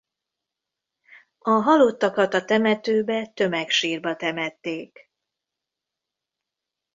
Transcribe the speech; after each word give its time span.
A 1.39 1.49
halottakat 1.51 2.33
a 2.33 2.45
temetőbe 2.45 3.25
tömegsírba 3.27 4.15
temették. 4.15 5.11